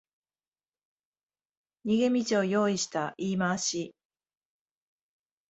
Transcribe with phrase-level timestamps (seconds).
[1.85, 3.93] 逃げ道を用意した言い回し